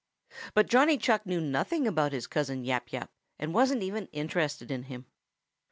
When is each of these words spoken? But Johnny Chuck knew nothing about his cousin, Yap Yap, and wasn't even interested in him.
But 0.55 0.65
Johnny 0.67 0.97
Chuck 0.97 1.27
knew 1.27 1.39
nothing 1.39 1.85
about 1.85 2.11
his 2.11 2.25
cousin, 2.25 2.63
Yap 2.63 2.91
Yap, 2.91 3.11
and 3.37 3.53
wasn't 3.53 3.83
even 3.83 4.07
interested 4.07 4.71
in 4.71 4.85
him. 4.89 5.05